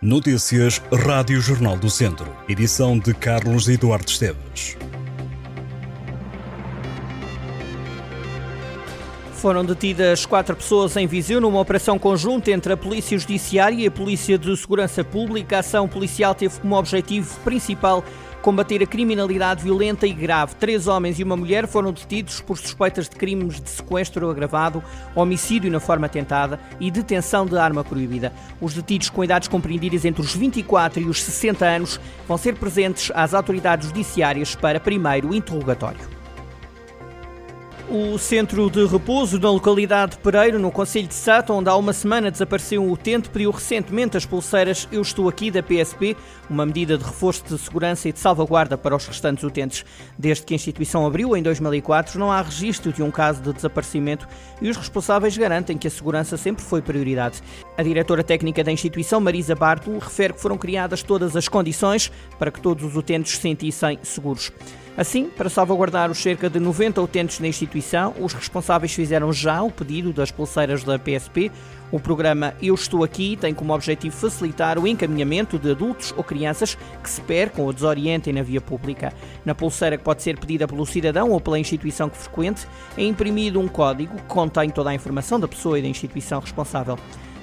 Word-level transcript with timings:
Notícias 0.00 0.80
Rádio 0.92 1.40
Jornal 1.40 1.76
do 1.76 1.90
Centro. 1.90 2.32
Edição 2.48 2.96
de 2.96 3.12
Carlos 3.12 3.68
Eduardo 3.68 4.08
Esteves. 4.08 4.76
Foram 9.32 9.64
detidas 9.64 10.24
quatro 10.24 10.54
pessoas 10.54 10.96
em 10.96 11.08
Viseu 11.08 11.40
numa 11.40 11.58
operação 11.58 11.98
conjunta 11.98 12.52
entre 12.52 12.74
a 12.74 12.76
Polícia 12.76 13.18
Judiciária 13.18 13.74
e 13.74 13.88
a 13.88 13.90
Polícia 13.90 14.38
de 14.38 14.56
Segurança 14.56 15.02
Pública. 15.02 15.56
A 15.56 15.60
ação 15.60 15.88
policial 15.88 16.32
teve 16.32 16.60
como 16.60 16.76
objetivo 16.76 17.36
principal 17.40 18.04
combater 18.42 18.82
a 18.82 18.86
criminalidade 18.86 19.62
violenta 19.62 20.06
e 20.06 20.12
grave. 20.12 20.54
Três 20.56 20.86
homens 20.86 21.18
e 21.18 21.24
uma 21.24 21.36
mulher 21.36 21.66
foram 21.66 21.92
detidos 21.92 22.40
por 22.40 22.56
suspeitas 22.58 23.08
de 23.08 23.16
crimes 23.16 23.60
de 23.60 23.68
sequestro 23.68 24.30
agravado, 24.30 24.82
homicídio 25.14 25.70
na 25.70 25.80
forma 25.80 26.08
tentada 26.08 26.58
e 26.80 26.90
detenção 26.90 27.46
de 27.46 27.56
arma 27.56 27.84
proibida. 27.84 28.32
Os 28.60 28.74
detidos 28.74 29.10
com 29.10 29.24
idades 29.24 29.48
compreendidas 29.48 30.04
entre 30.04 30.22
os 30.22 30.34
24 30.34 31.02
e 31.02 31.06
os 31.06 31.22
60 31.22 31.64
anos 31.64 32.00
vão 32.26 32.38
ser 32.38 32.56
presentes 32.56 33.10
às 33.14 33.34
autoridades 33.34 33.88
judiciárias 33.88 34.54
para 34.54 34.80
primeiro 34.80 35.34
interrogatório. 35.34 36.17
O 37.90 38.18
centro 38.18 38.68
de 38.68 38.84
repouso 38.84 39.40
na 39.40 39.50
localidade 39.50 40.12
de 40.12 40.18
Pereiro, 40.18 40.58
no 40.58 40.70
Conselho 40.70 41.08
de 41.08 41.14
Sata, 41.14 41.54
onde 41.54 41.70
há 41.70 41.74
uma 41.74 41.94
semana 41.94 42.30
desapareceu 42.30 42.82
um 42.82 42.92
utente, 42.92 43.30
pediu 43.30 43.50
recentemente 43.50 44.14
as 44.14 44.26
pulseiras 44.26 44.86
Eu 44.92 45.00
Estou 45.00 45.26
Aqui 45.26 45.50
da 45.50 45.62
PSP, 45.62 46.14
uma 46.50 46.66
medida 46.66 46.98
de 46.98 47.04
reforço 47.04 47.44
de 47.48 47.56
segurança 47.56 48.06
e 48.06 48.12
de 48.12 48.18
salvaguarda 48.18 48.76
para 48.76 48.94
os 48.94 49.06
restantes 49.06 49.42
utentes. 49.42 49.86
Desde 50.18 50.44
que 50.44 50.52
a 50.52 50.56
instituição 50.56 51.06
abriu 51.06 51.34
em 51.34 51.42
2004, 51.42 52.20
não 52.20 52.30
há 52.30 52.42
registro 52.42 52.92
de 52.92 53.02
um 53.02 53.10
caso 53.10 53.40
de 53.40 53.54
desaparecimento 53.54 54.28
e 54.60 54.68
os 54.68 54.76
responsáveis 54.76 55.38
garantem 55.38 55.78
que 55.78 55.88
a 55.88 55.90
segurança 55.90 56.36
sempre 56.36 56.62
foi 56.62 56.82
prioridade. 56.82 57.40
A 57.78 57.82
diretora 57.84 58.24
técnica 58.24 58.64
da 58.64 58.72
instituição, 58.72 59.20
Marisa 59.20 59.54
Bartolo, 59.54 60.00
refere 60.00 60.32
que 60.32 60.40
foram 60.40 60.58
criadas 60.58 61.00
todas 61.00 61.36
as 61.36 61.46
condições 61.46 62.10
para 62.36 62.50
que 62.50 62.60
todos 62.60 62.84
os 62.84 62.96
utentes 62.96 63.36
se 63.36 63.40
sentissem 63.40 64.00
seguros. 64.02 64.50
Assim, 64.96 65.26
para 65.26 65.48
salvaguardar 65.48 66.10
os 66.10 66.18
cerca 66.18 66.50
de 66.50 66.58
90 66.58 67.00
utentes 67.00 67.38
na 67.38 67.46
instituição, 67.46 68.12
os 68.18 68.32
responsáveis 68.32 68.92
fizeram 68.92 69.32
já 69.32 69.62
o 69.62 69.70
pedido 69.70 70.12
das 70.12 70.32
pulseiras 70.32 70.82
da 70.82 70.98
PSP. 70.98 71.52
O 71.92 72.00
programa 72.00 72.52
Eu 72.60 72.74
Estou 72.74 73.04
Aqui 73.04 73.36
tem 73.36 73.54
como 73.54 73.72
objetivo 73.72 74.16
facilitar 74.16 74.76
o 74.76 74.84
encaminhamento 74.84 75.56
de 75.56 75.70
adultos 75.70 76.12
ou 76.16 76.24
crianças 76.24 76.76
que 77.00 77.08
se 77.08 77.20
percam 77.20 77.64
ou 77.64 77.72
desorientem 77.72 78.32
na 78.32 78.42
via 78.42 78.60
pública. 78.60 79.12
Na 79.44 79.54
pulseira 79.54 79.96
que 79.96 80.02
pode 80.02 80.20
ser 80.20 80.36
pedida 80.36 80.66
pelo 80.66 80.84
cidadão 80.84 81.30
ou 81.30 81.40
pela 81.40 81.60
instituição 81.60 82.10
que 82.10 82.18
frequente, 82.18 82.66
é 82.96 83.04
imprimido 83.04 83.60
um 83.60 83.68
código 83.68 84.16
que 84.16 84.22
contém 84.24 84.68
toda 84.68 84.90
a 84.90 84.94
informação 84.94 85.38
da 85.38 85.46
pessoa 85.46 85.78
e 85.78 85.82
da 85.82 85.86
instituição 85.86 86.40
responsável. 86.40 86.98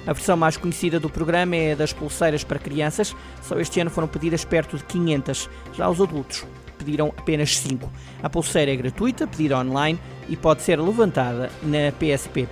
A 0.06 0.12
versão 0.12 0.36
mais 0.36 0.56
conhecida 0.56 1.00
do 1.00 1.10
programa 1.10 1.56
é 1.56 1.72
a 1.72 1.74
das 1.74 1.92
pulseiras 1.92 2.44
para 2.44 2.58
crianças. 2.58 3.14
Só 3.42 3.58
este 3.58 3.80
ano 3.80 3.90
foram 3.90 4.06
pedidas 4.06 4.44
perto 4.44 4.76
de 4.76 4.84
500. 4.84 5.50
Já 5.74 5.88
os 5.88 6.00
adultos 6.00 6.46
pediram 6.78 7.12
apenas 7.16 7.58
5. 7.58 7.90
A 8.22 8.30
pulseira 8.30 8.72
é 8.72 8.76
gratuita, 8.76 9.26
pedida 9.26 9.58
online 9.58 9.98
e 10.28 10.36
pode 10.36 10.62
ser 10.62 10.80
levantada 10.80 11.50
na 11.62 11.90
PSP. 11.98 12.48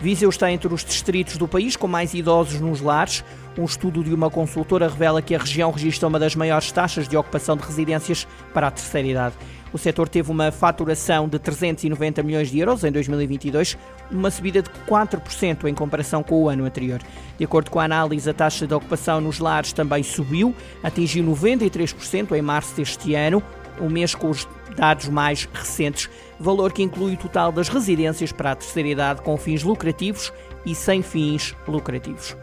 Viseu 0.00 0.28
está 0.28 0.50
entre 0.50 0.72
os 0.72 0.84
distritos 0.84 1.36
do 1.36 1.46
país 1.46 1.76
com 1.76 1.86
mais 1.86 2.14
idosos 2.14 2.60
nos 2.60 2.80
lares. 2.80 3.24
Um 3.56 3.64
estudo 3.64 4.02
de 4.02 4.12
uma 4.12 4.30
consultora 4.30 4.88
revela 4.88 5.22
que 5.22 5.34
a 5.34 5.38
região 5.38 5.70
registra 5.70 6.08
uma 6.08 6.18
das 6.18 6.34
maiores 6.34 6.72
taxas 6.72 7.06
de 7.06 7.16
ocupação 7.16 7.56
de 7.56 7.64
residências 7.64 8.26
para 8.52 8.68
a 8.68 8.70
terceira 8.70 9.08
idade. 9.08 9.34
O 9.74 9.78
setor 9.78 10.08
teve 10.08 10.30
uma 10.30 10.52
faturação 10.52 11.28
de 11.28 11.36
390 11.36 12.22
milhões 12.22 12.48
de 12.48 12.60
euros 12.60 12.84
em 12.84 12.92
2022, 12.92 13.76
uma 14.08 14.30
subida 14.30 14.62
de 14.62 14.70
4% 14.70 15.64
em 15.64 15.74
comparação 15.74 16.22
com 16.22 16.44
o 16.44 16.48
ano 16.48 16.64
anterior. 16.64 17.00
De 17.36 17.44
acordo 17.44 17.72
com 17.72 17.80
a 17.80 17.84
análise, 17.84 18.30
a 18.30 18.32
taxa 18.32 18.68
de 18.68 18.72
ocupação 18.72 19.20
nos 19.20 19.40
lares 19.40 19.72
também 19.72 20.04
subiu, 20.04 20.54
atingiu 20.80 21.24
93% 21.24 22.36
em 22.36 22.40
março 22.40 22.76
deste 22.76 23.16
ano, 23.16 23.42
o 23.80 23.90
mês 23.90 24.14
com 24.14 24.30
os 24.30 24.46
dados 24.76 25.08
mais 25.08 25.48
recentes, 25.52 26.08
valor 26.38 26.72
que 26.72 26.84
inclui 26.84 27.14
o 27.14 27.18
total 27.18 27.50
das 27.50 27.68
residências 27.68 28.30
para 28.30 28.52
a 28.52 28.54
terceira 28.54 28.88
idade 28.88 29.22
com 29.22 29.36
fins 29.36 29.64
lucrativos 29.64 30.32
e 30.64 30.72
sem 30.72 31.02
fins 31.02 31.52
lucrativos. 31.66 32.36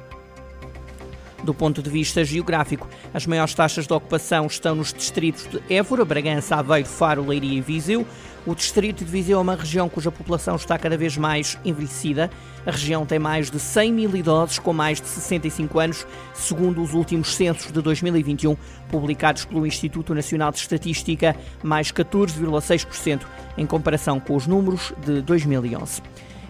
Do 1.44 1.54
ponto 1.54 1.82
de 1.82 1.90
vista 1.90 2.24
geográfico, 2.24 2.88
as 3.14 3.26
maiores 3.26 3.54
taxas 3.54 3.88
de 3.88 3.94
ocupação 3.94 4.46
estão 4.46 4.76
nos 4.76 4.94
distritos 4.94 5.48
de 5.48 5.62
Évora, 5.74 6.06
Bragança, 6.06 6.56
Aveiro, 6.56 6.88
Faro, 6.88 7.26
Leiria 7.26 7.58
e 7.58 7.62
Viseu. 7.62 8.06
O 8.46 8.56
distrito 8.56 9.06
de 9.06 9.12
Viseu 9.12 9.38
é 9.38 9.42
uma 9.42 9.56
região 9.56 9.88
cuja 9.88 10.12
população 10.12 10.56
está 10.56 10.78
cada 10.78 10.98
vez 10.98 11.16
mais 11.16 11.60
envelhecida. 11.64 12.30
A 12.66 12.72
região 12.72 13.06
tem 13.06 13.20
mais 13.20 13.52
de 13.52 13.60
100 13.60 13.94
mil 13.94 14.16
idosos 14.16 14.58
com 14.58 14.74
mais 14.74 15.00
de 15.00 15.08
65 15.08 15.80
anos, 15.80 16.08
segundo 16.34 16.82
os 16.82 16.94
últimos 16.94 17.36
censos 17.36 17.72
de 17.72 17.82
2021, 17.82 18.56
publicados 18.90 19.46
pelo 19.46 19.66
Instituto 19.66 20.16
Nacional 20.16 20.52
de 20.52 20.58
Estatística, 20.58 21.36
mais 21.64 21.92
14,6% 21.92 23.22
em 23.58 23.66
comparação 23.66 24.20
com 24.20 24.36
os 24.36 24.48
números 24.48 24.92
de 25.06 25.22
2011. 25.22 26.02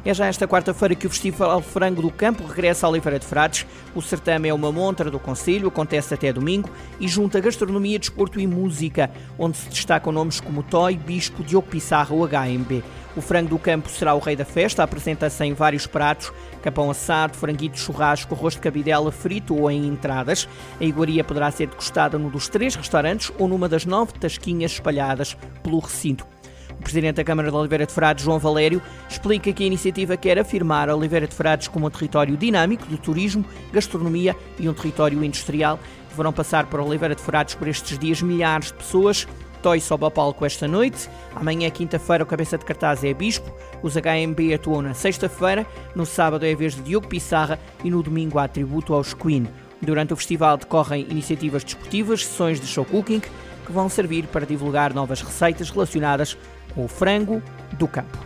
É 0.03 0.15
já 0.15 0.25
esta 0.25 0.47
quarta-feira 0.47 0.95
que 0.95 1.05
o 1.05 1.09
Festival 1.11 1.61
Frango 1.61 2.01
do 2.01 2.09
Campo 2.09 2.43
regressa 2.43 2.87
a 2.87 2.89
Oliveira 2.89 3.19
de 3.19 3.25
Frades. 3.25 3.67
O 3.93 4.01
certame 4.01 4.49
é 4.49 4.53
uma 4.53 4.71
montra 4.71 5.11
do 5.11 5.19
Conselho, 5.19 5.67
acontece 5.67 6.11
até 6.11 6.33
domingo 6.33 6.71
e 6.99 7.07
junta 7.07 7.39
gastronomia, 7.39 7.99
desporto 7.99 8.39
e 8.39 8.47
música, 8.47 9.11
onde 9.37 9.57
se 9.57 9.69
destacam 9.69 10.11
nomes 10.11 10.39
como 10.39 10.63
Toy, 10.63 10.97
Bispo, 10.97 11.43
Diogo 11.43 11.67
Pissarra 11.67 12.15
ou 12.15 12.27
HMB. 12.27 12.83
O 13.15 13.21
frango 13.21 13.49
do 13.49 13.59
campo 13.59 13.89
será 13.89 14.15
o 14.15 14.19
rei 14.19 14.35
da 14.35 14.45
festa, 14.45 14.81
apresenta-se 14.81 15.43
em 15.43 15.53
vários 15.53 15.85
pratos, 15.85 16.33
capão 16.63 16.89
assado, 16.89 17.37
franguito 17.37 17.77
churrasco, 17.77 18.33
arroz 18.33 18.55
de 18.55 18.61
cabidela 18.61 19.11
frito 19.11 19.55
ou 19.55 19.69
em 19.69 19.85
entradas. 19.85 20.49
A 20.79 20.83
iguaria 20.83 21.23
poderá 21.23 21.51
ser 21.51 21.67
degustada 21.67 22.17
num 22.17 22.29
dos 22.29 22.47
três 22.47 22.73
restaurantes 22.73 23.31
ou 23.37 23.47
numa 23.47 23.69
das 23.69 23.85
nove 23.85 24.13
tasquinhas 24.13 24.71
espalhadas 24.71 25.37
pelo 25.61 25.77
recinto. 25.77 26.25
O 26.81 26.83
presidente 26.83 27.17
da 27.17 27.23
Câmara 27.23 27.51
de 27.51 27.55
Oliveira 27.55 27.85
de 27.85 27.93
Frades, 27.93 28.25
João 28.25 28.39
Valério, 28.39 28.81
explica 29.07 29.53
que 29.53 29.63
a 29.63 29.67
iniciativa 29.67 30.17
quer 30.17 30.39
afirmar 30.39 30.89
Oliveira 30.89 31.27
de 31.27 31.35
Frades 31.35 31.67
como 31.67 31.85
um 31.85 31.91
território 31.91 32.35
dinâmico 32.35 32.87
de 32.87 32.97
turismo, 32.97 33.45
gastronomia 33.71 34.35
e 34.57 34.67
um 34.67 34.73
território 34.73 35.23
industrial. 35.23 35.79
Deverão 36.09 36.33
passar 36.33 36.65
por 36.65 36.79
Oliveira 36.79 37.13
de 37.13 37.21
Frades 37.21 37.53
por 37.53 37.67
estes 37.67 37.99
dias 37.99 38.23
milhares 38.23 38.69
de 38.69 38.73
pessoas. 38.73 39.27
Toy 39.61 39.79
sobe 39.79 40.05
ao 40.05 40.09
palco 40.09 40.43
esta 40.43 40.67
noite. 40.67 41.07
Amanhã, 41.35 41.69
quinta-feira, 41.69 42.23
o 42.23 42.27
cabeça 42.27 42.57
de 42.57 42.65
cartaz 42.65 43.03
é 43.03 43.13
Bispo. 43.13 43.53
Os 43.83 43.93
HMB 43.93 44.55
atuam 44.55 44.81
na 44.81 44.95
sexta-feira. 44.95 45.67
No 45.95 46.03
sábado 46.03 46.47
é 46.47 46.51
a 46.51 46.55
vez 46.55 46.73
de 46.73 46.81
Diogo 46.81 47.07
Pissarra 47.07 47.59
e 47.83 47.91
no 47.91 48.01
domingo 48.01 48.39
há 48.39 48.47
tributo 48.47 48.95
aos 48.95 49.13
Queen. 49.13 49.47
Durante 49.79 50.13
o 50.13 50.15
festival 50.15 50.57
decorrem 50.57 51.05
iniciativas 51.11 51.63
desportivas, 51.63 52.25
sessões 52.25 52.59
de 52.59 52.65
show 52.65 52.85
cooking, 52.85 53.21
que 53.65 53.71
vão 53.71 53.87
servir 53.87 54.25
para 54.27 54.45
divulgar 54.45 54.93
novas 54.93 55.21
receitas 55.21 55.69
relacionadas 55.69 56.37
o 56.75 56.87
frango 56.87 57.41
do 57.73 57.87
campo. 57.87 58.17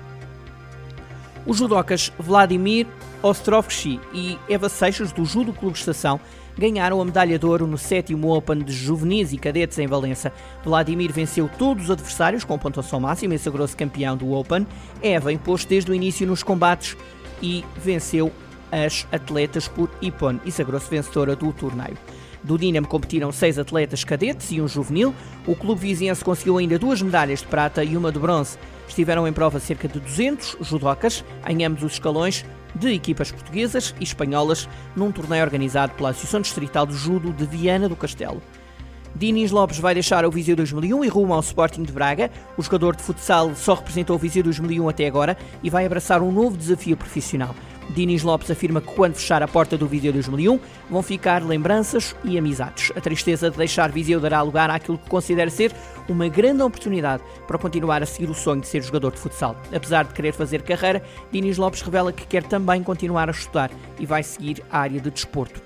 Os 1.46 1.58
judocas 1.58 2.12
Vladimir 2.18 2.88
Ostrovski 3.22 4.00
e 4.14 4.38
Eva 4.50 4.70
Seixas, 4.70 5.12
do 5.12 5.26
Judo 5.26 5.54
Clube 5.54 5.78
Estação, 5.78 6.20
ganharam 6.58 7.02
a 7.02 7.06
medalha 7.06 7.38
de 7.38 7.46
ouro 7.46 7.68
no 7.68 7.78
sétimo 7.78 8.34
Open 8.34 8.60
de 8.60 8.72
Juvenis 8.72 9.34
e 9.34 9.38
Cadetes 9.38 9.78
em 9.78 9.88
Valença. 9.88 10.32
Vladimir 10.64 11.12
venceu 11.12 11.50
todos 11.58 11.86
os 11.86 11.92
adversários 11.92 12.44
com 12.44 12.58
pontuação 12.58 13.00
máxima 13.00 13.36
e 13.36 13.40
sagrou-se 13.40 13.76
campeão 13.76 14.16
do 14.16 14.32
Open. 14.32 14.66
Eva 15.02 15.34
impôs 15.34 15.66
desde 15.66 15.92
o 15.92 15.96
início 15.96 16.26
nos 16.26 16.44
combates 16.44 16.96
e 17.42 17.64
venceu 17.76 18.32
as 18.72 19.08
atletas 19.12 19.68
por 19.68 19.90
Ipon 20.02 20.40
e 20.46 20.52
sagrou-se 20.52 20.90
vencedora 20.90 21.36
do 21.36 21.52
torneio. 21.54 21.98
Do 22.46 22.60
Dinamo 22.60 22.88
competiram 22.88 23.32
seis 23.32 23.58
atletas 23.58 24.04
cadetes 24.04 24.52
e 24.52 24.62
um 24.62 24.68
juvenil. 24.68 25.16
O 25.48 25.56
clube 25.56 25.82
vizinhense 25.82 26.24
conseguiu 26.24 26.60
ainda 26.60 26.78
duas 26.78 27.02
medalhas 27.02 27.40
de 27.40 27.48
prata 27.48 27.84
e 27.84 27.98
uma 27.98 28.12
de 28.12 28.20
bronze. 28.20 28.58
Estiveram 28.88 29.28
em 29.28 29.34
prova 29.34 29.60
cerca 29.60 29.88
de 29.88 30.00
200 30.00 30.58
judocas 30.62 31.26
em 31.48 31.66
ambos 31.66 31.82
os 31.82 31.94
escalões 31.94 32.46
de 32.76 32.94
equipas 32.94 33.32
portuguesas 33.32 33.96
e 34.00 34.04
espanholas 34.04 34.70
num 34.96 35.12
torneio 35.12 35.44
organizado 35.44 35.94
pela 35.94 36.10
Associação 36.10 36.40
Distrital 36.40 36.86
de 36.86 36.94
Judo 36.94 37.34
de 37.34 37.46
Viana 37.46 37.90
do 37.90 37.96
Castelo. 37.96 38.42
Dinis 39.16 39.50
Lopes 39.50 39.80
vai 39.80 39.94
deixar 39.94 40.26
o 40.26 40.30
Viseu 40.30 40.58
2001 40.58 41.06
e 41.06 41.08
rumo 41.08 41.34
ao 41.34 41.40
Sporting 41.40 41.84
de 41.84 41.92
Braga. 41.92 42.30
O 42.58 42.62
jogador 42.62 42.96
de 42.96 43.02
futsal 43.02 43.56
só 43.56 43.74
representou 43.74 44.18
o 44.18 44.20
Viseu 44.20 44.44
2001 44.44 44.90
até 44.90 45.08
agora 45.08 45.38
e 45.64 45.70
vai 45.70 45.86
abraçar 45.86 46.22
um 46.22 46.32
novo 46.32 46.58
desafio 46.58 46.98
profissional. 46.98 47.56
Dinis 47.90 48.24
Lopes 48.24 48.50
afirma 48.50 48.82
que 48.82 48.94
quando 48.94 49.16
fechar 49.16 49.44
a 49.44 49.48
porta 49.48 49.78
do 49.78 49.88
Viseu 49.88 50.12
2001 50.12 50.60
vão 50.90 51.02
ficar 51.02 51.44
lembranças 51.44 52.16
e 52.24 52.38
amizades. 52.38 52.92
A 52.96 53.02
tristeza 53.02 53.50
de 53.50 53.58
deixar 53.58 53.92
Viseu 53.92 54.20
dará 54.20 54.42
lugar 54.42 54.70
àquilo 54.70 54.98
que 54.98 55.10
considera 55.10 55.50
ser 55.50 55.72
uma 56.10 56.28
grande 56.28 56.62
oportunidade 56.62 57.24
para 57.48 57.58
continuar 57.58 58.02
a 58.02 58.06
seguir 58.06 58.30
o 58.30 58.34
sonho 58.34 58.62
de 58.62 58.68
ser 58.68 58.84
jogador 58.84 59.12
de 59.12 59.20
futsal. 59.20 59.56
Apesar 59.74 60.06
de 60.06 60.14
querer 60.14 60.34
fazer 60.34 60.62
carreira, 60.62 61.04
Dinis 61.32 61.58
Lopes 61.58 61.82
revela 61.82 62.12
que 62.12 62.26
quer 62.26 62.44
também 62.44 62.84
continuar 62.84 63.30
a 63.30 63.32
estudar 63.32 63.72
e 64.00 64.06
vai 64.06 64.24
seguir 64.24 64.64
a 64.72 64.80
área 64.80 65.00
de 65.00 65.12
desporto. 65.12 65.62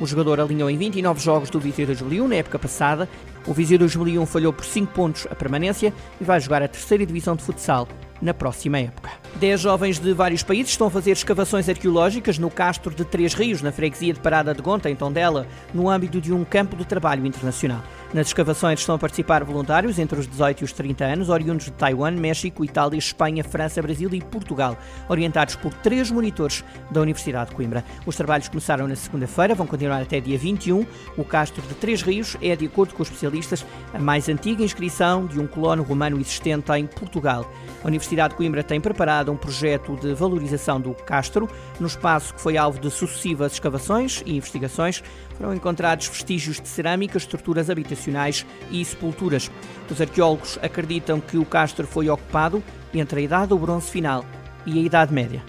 O 0.00 0.06
jogador 0.06 0.40
alinhou 0.40 0.70
em 0.70 0.78
29 0.78 1.20
jogos 1.20 1.50
do 1.50 1.58
Viseu 1.58 1.84
2001 1.86 2.28
na 2.28 2.36
época 2.36 2.58
passada. 2.58 3.08
O 3.48 3.54
Viseu 3.54 3.78
2001 3.78 4.26
falhou 4.26 4.52
por 4.52 4.62
5 4.62 4.92
pontos 4.92 5.26
a 5.30 5.34
permanência 5.34 5.94
e 6.20 6.24
vai 6.24 6.38
jogar 6.38 6.62
a 6.62 6.68
terceira 6.68 7.06
divisão 7.06 7.34
de 7.34 7.42
futsal 7.42 7.88
na 8.20 8.34
próxima 8.34 8.78
época. 8.78 9.10
Dez 9.36 9.60
jovens 9.62 9.98
de 9.98 10.12
vários 10.12 10.42
países 10.42 10.72
estão 10.72 10.88
a 10.88 10.90
fazer 10.90 11.12
escavações 11.12 11.66
arqueológicas 11.66 12.38
no 12.38 12.50
castro 12.50 12.94
de 12.94 13.06
Três 13.06 13.32
Rios, 13.32 13.62
na 13.62 13.72
freguesia 13.72 14.12
de 14.12 14.20
Parada 14.20 14.52
de 14.52 14.60
Gonta, 14.60 14.90
em 14.90 14.96
Tondela, 14.96 15.46
no 15.72 15.88
âmbito 15.88 16.20
de 16.20 16.30
um 16.30 16.44
campo 16.44 16.76
de 16.76 16.84
trabalho 16.84 17.24
internacional. 17.24 17.82
Nas 18.14 18.28
escavações 18.28 18.80
estão 18.80 18.94
a 18.94 18.98
participar 18.98 19.44
voluntários 19.44 19.98
entre 19.98 20.18
os 20.18 20.26
18 20.26 20.62
e 20.62 20.64
os 20.64 20.72
30 20.72 21.04
anos, 21.04 21.28
oriundos 21.28 21.66
de 21.66 21.72
Taiwan, 21.72 22.12
México, 22.12 22.64
Itália, 22.64 22.96
Espanha, 22.96 23.44
França, 23.44 23.82
Brasil 23.82 24.08
e 24.14 24.22
Portugal, 24.22 24.78
orientados 25.10 25.56
por 25.56 25.74
três 25.74 26.10
monitores 26.10 26.64
da 26.90 27.02
Universidade 27.02 27.50
de 27.50 27.56
Coimbra. 27.56 27.84
Os 28.06 28.16
trabalhos 28.16 28.48
começaram 28.48 28.88
na 28.88 28.96
segunda-feira, 28.96 29.54
vão 29.54 29.66
continuar 29.66 30.00
até 30.00 30.20
dia 30.20 30.38
21. 30.38 30.86
O 31.18 31.24
castro 31.24 31.60
de 31.60 31.74
Três 31.74 32.00
Rios 32.00 32.34
é, 32.40 32.56
de 32.56 32.64
acordo 32.64 32.94
com 32.94 33.02
os 33.02 33.08
especialistas, 33.08 33.66
a 33.92 33.98
mais 33.98 34.26
antiga 34.30 34.64
inscrição 34.64 35.26
de 35.26 35.38
um 35.38 35.46
colono 35.46 35.82
romano 35.82 36.18
existente 36.18 36.72
em 36.72 36.86
Portugal. 36.86 37.44
A 37.84 37.88
Universidade 37.88 38.30
de 38.30 38.36
Coimbra 38.36 38.62
tem 38.62 38.80
preparado 38.80 39.30
um 39.30 39.36
projeto 39.36 39.96
de 39.96 40.14
valorização 40.14 40.80
do 40.80 40.94
castro. 40.94 41.46
No 41.78 41.86
espaço 41.86 42.32
que 42.32 42.40
foi 42.40 42.56
alvo 42.56 42.80
de 42.80 42.90
sucessivas 42.90 43.52
escavações 43.52 44.22
e 44.24 44.34
investigações, 44.34 45.02
foram 45.36 45.54
encontrados 45.54 46.08
vestígios 46.08 46.58
de 46.60 46.66
cerâmica, 46.66 47.16
estruturas 47.16 47.70
habitacionais 47.70 47.97
habitacionais 47.98 48.46
e 48.70 48.84
sepulturas. 48.84 49.50
Os 49.90 50.00
arqueólogos 50.00 50.58
acreditam 50.62 51.20
que 51.20 51.36
o 51.36 51.44
castro 51.44 51.86
foi 51.86 52.08
ocupado 52.08 52.62
entre 52.94 53.20
a 53.20 53.22
Idade 53.22 53.48
do 53.48 53.58
Bronze 53.58 53.90
Final 53.90 54.24
e 54.64 54.78
a 54.78 54.82
Idade 54.82 55.12
Média. 55.12 55.42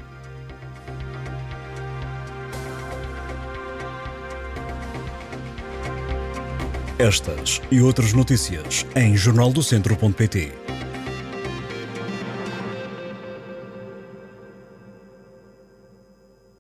Estas 6.98 7.62
e 7.72 7.82
outras 7.82 8.12
notícias 8.12 8.86
em 8.94 9.16
jornaldocentro.pt. 9.16 10.69